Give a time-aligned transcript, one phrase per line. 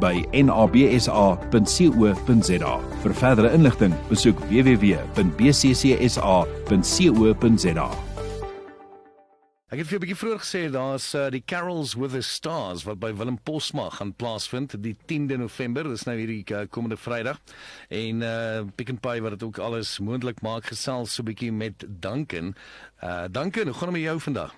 [0.00, 1.14] by nabsa.co.za.
[3.02, 5.08] Vir verdere inligting, besoek www.bccsa.co.za.
[9.68, 12.98] Ek het vir 'n bietjie vroeër gesê daar's uh, die Carols with the Stars wat
[12.98, 17.36] by Willem Posma gaan plaasvind die 10de November, dis nou hierdie uh, komende Vrydag.
[17.92, 21.52] En uh Pick n Pay wat dit ook alles moontlik maak gesels so 'n bietjie
[21.52, 22.54] met Duncan.
[23.04, 24.54] Uh Duncan, hoe gaan dit met jou vandag?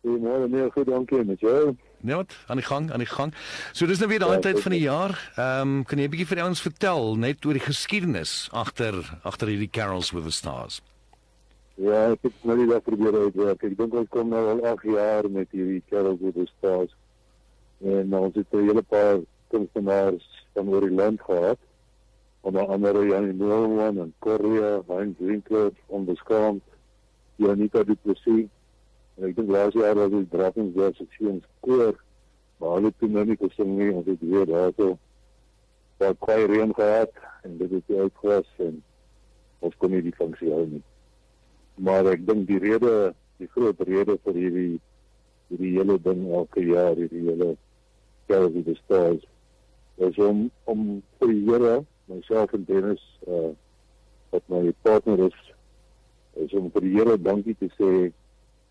[0.00, 1.76] Goeiemôre, nee, goed, dankie met jou.
[2.00, 2.36] Nee, wat?
[2.46, 3.34] Aan die gang, aan die gang.
[3.72, 5.16] So dis nou weer daai ja, tyd van die jaar.
[5.36, 9.48] Ehm um, kan jy 'n bietjie vir ons vertel net oor die geskiedenis agter agter
[9.48, 10.82] hierdie Carols with the Stars?
[11.74, 13.62] Ja, ek het nou net daar probeer uitwerk.
[13.62, 16.94] Ek dink ons kom nou al 8 jaar met hierdie Carols with the Stars.
[17.82, 19.18] En nou, ons het 'n hele paar
[19.50, 21.58] kunstenaars van oor die land gehad.
[22.40, 26.62] Onder andere Jan Noorman en Korea, Heinz Winkler, onbeskaamd,
[27.36, 28.48] Janita Du Plessis
[29.18, 31.96] En ek dink laas jaar was dit Drappings daar se seuns koor.
[32.58, 34.46] Maar hulle het nou nie gesing nie, ons het weer
[35.98, 38.82] daar kwai reën gehad en dit het uitgewas en
[39.58, 40.82] ons kon nie die funksie hou nie.
[41.74, 44.78] Maar ek dink die rede, die groot rede vir hierdie
[45.48, 47.56] hierdie hele ding elke jaar, hierdie hele
[48.28, 49.24] Kelvin the Stars
[50.06, 51.74] is om om vir Here,
[52.06, 53.50] myself en Dennis uh
[54.30, 55.38] wat my partner is,
[56.36, 57.92] is om vir die Here dankie te sê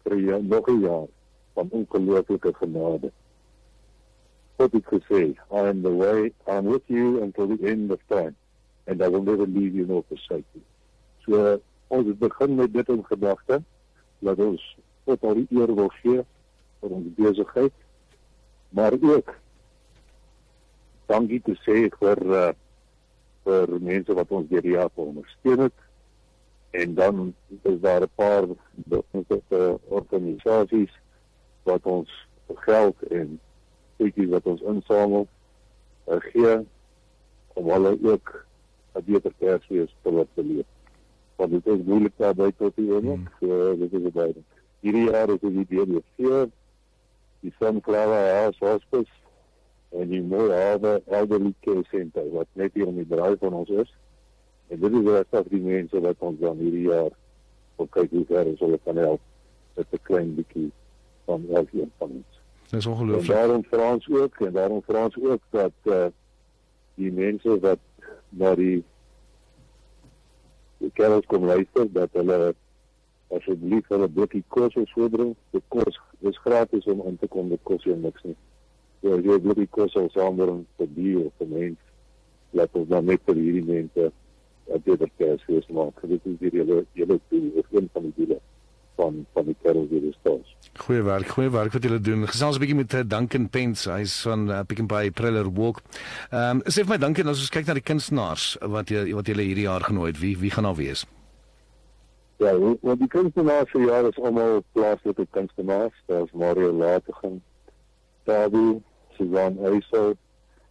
[0.08, 1.08] vir jou nog 'n jaar
[1.54, 3.12] van ongelooflike genade.
[4.58, 8.00] God het gesê, I am the way, I am with you until the end of
[8.08, 8.36] time
[8.88, 10.64] and I will never leave you nor forsake you.
[11.26, 13.64] So ons begin met dit in gedagte
[14.20, 16.24] dat ons tot al die eer wil gee
[16.80, 17.74] vir ons besigheid
[18.70, 19.36] maar ook
[21.06, 22.52] dankie te sê vir uh,
[23.48, 25.87] vir mense wat ons deur die jaar ondersteun het
[26.72, 28.44] en dan is daar 'n paar
[29.88, 30.92] organisasies
[31.64, 33.40] wat ons geld en
[33.98, 35.28] goedjies wat ons insamel
[36.08, 36.66] uh, gee
[37.54, 38.46] om hulle ook
[38.94, 40.66] 'n beter kersfees te laat beleef.
[41.36, 43.28] Want dit is moeilik daar tot die ene, hmm.
[43.40, 44.44] so dit is baie.
[44.80, 46.50] Hierdie jaar is dit die DBC,
[47.40, 49.12] die Sunflower House Hospice
[49.90, 53.70] en die Mooi Hawe Elderly Care Center wat net hier om die draai van ons
[53.70, 53.94] is.
[54.68, 57.14] En dit is regtig die mense wat ons dan hierdie jaar
[57.76, 59.22] op kyk hoe ver ons hulle kan help
[59.78, 60.72] met 'n klein bietjie
[61.26, 62.42] van elkeen van ons.
[62.70, 63.36] Dis ongelooflik.
[63.36, 66.06] Daarom Frans ook en daarom Frans ook dat uh,
[66.96, 67.80] die mense wat
[68.30, 68.84] na die
[70.78, 72.56] die kerels kom luister dat hulle
[73.28, 75.36] asseblief hulle blikkie kos ons voorbring.
[75.52, 78.36] Dit kos dis gratis om in te kom, dit kos jou niks nie.
[79.02, 81.86] So as jy 'n blikkie kos sal saambring vir die of vir mense,
[82.52, 84.12] laat ons dan net vir hierdie mense
[84.74, 86.02] 'n beter kersfees maak.
[86.02, 88.40] Dit is die hele hele doel, een van die doele
[88.98, 90.56] van van die Karel weer stoos.
[90.78, 92.28] Goeie werk, goeie werk wat julle doen.
[92.28, 95.82] Gesels 'n bietjie met uh, Duncan Pence, hy's van uh, Pick n Pay Preller Walk.
[96.32, 99.28] Ehm um, sê vir my Duncan as ons kyk na die kunstenaars wat jy wat
[99.28, 101.06] julle hierdie jaar genooi het, wie wie gaan daar wees?
[102.38, 107.42] Ja, wat die kunstenaars vir jaar is almal plaaslike kunstenaars, daar's Mario Lategen,
[108.26, 108.82] Tabu,
[109.18, 110.14] Suzan Eysel,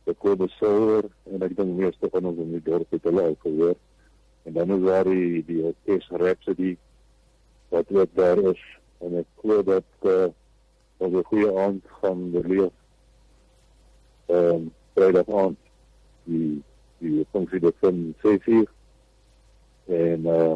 [0.06, 3.38] ek hoor besoor en ek dink meeste van ons in die dorp het hulle al
[3.42, 3.74] gehoor.
[4.46, 6.76] En dan is daar die die orkes Rhapsody
[7.68, 8.62] wat ook daar is
[9.04, 10.28] en ek glo dat uh,
[11.02, 12.72] ons 'n goeie aand gaan beleef.
[14.26, 15.58] Um, Vrydag aand
[16.24, 16.62] die
[16.98, 18.70] die funksie dat van 6 uur
[19.86, 20.54] en uh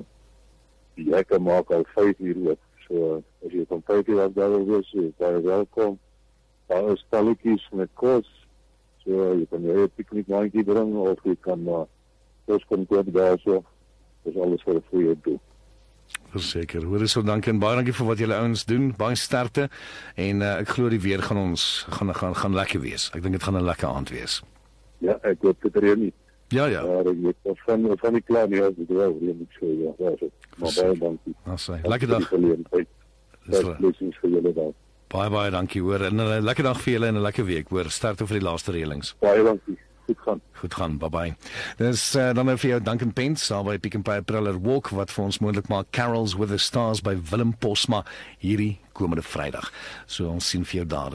[0.95, 2.63] die hekke maak al 5 uur oop.
[2.87, 5.99] So as jy van 5 uur af daar wil wees, baie welkom.
[6.67, 8.41] Daar is stalletjies met kos
[9.05, 11.85] So jy kan jou piknikmandjie bring of jy kan uh,
[12.53, 13.63] ons kom koop daar so.
[14.25, 15.41] Dis alles vir 'n goeie doel.
[16.31, 16.85] Verseker.
[16.85, 18.95] Hoor eens so dankie en baie dankie vir wat julle ouens doen.
[18.97, 19.69] Baie sterkte
[20.15, 23.11] en uh, ek glo die weer gaan ons gaan gaan gaan lekker wees.
[23.15, 24.43] Ek dink dit gaan 'n lekker aand wees.
[24.99, 26.13] Ja, ek hoop dit reën nie.
[26.49, 26.83] Ja ja.
[26.85, 29.93] Ja, ek weet van van die plan hier, dit was weer nie so ja.
[29.99, 30.31] Ja, so.
[30.57, 31.35] Maar baie dankie.
[31.45, 31.81] Assai.
[31.83, 32.31] Lekker dag.
[32.31, 34.73] Dis lekker vir julle daar.
[35.11, 37.91] Baie baie dankie hoor en 'n lekker dag vir julle en 'n lekker week hoor.
[37.91, 39.15] Sterkte vir die laaste reëlings.
[39.21, 39.79] Baie dankie.
[40.11, 40.41] Goed gaan.
[40.59, 40.99] Goed gaan.
[40.99, 41.37] Bye bye.
[41.79, 44.91] Dis uh, dan nou vir jou Duncan Pence daar by Pick n Pay Priller Walk
[44.91, 48.03] wat vir ons moontlik maak Carols with the Stars by Willem Posma
[48.43, 49.71] hierdie komende Vrydag.
[50.11, 51.15] So ons sien vir jou daar.